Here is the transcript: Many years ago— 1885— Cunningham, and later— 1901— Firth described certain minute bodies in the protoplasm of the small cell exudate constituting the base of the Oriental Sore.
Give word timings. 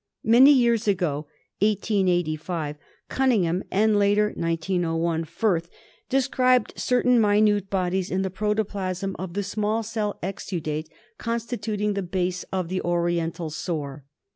Many 0.23 0.51
years 0.51 0.87
ago— 0.87 1.27
1885— 1.61 2.77
Cunningham, 3.07 3.63
and 3.69 3.99
later— 3.99 4.33
1901— 4.35 5.25
Firth 5.25 5.69
described 6.09 6.73
certain 6.75 7.19
minute 7.21 7.69
bodies 7.69 8.09
in 8.09 8.23
the 8.23 8.31
protoplasm 8.31 9.15
of 9.19 9.35
the 9.35 9.43
small 9.43 9.83
cell 9.83 10.17
exudate 10.23 10.89
constituting 11.19 11.93
the 11.93 12.01
base 12.01 12.41
of 12.51 12.67
the 12.67 12.81
Oriental 12.81 13.51
Sore. 13.51 14.03